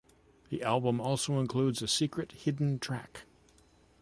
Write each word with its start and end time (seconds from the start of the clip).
The 0.49 0.63
album 0.63 0.99
also 0.99 1.39
includes 1.39 1.83
a 1.83 1.87
secret 1.87 2.31
hidden 2.31 2.79
track. 2.79 3.25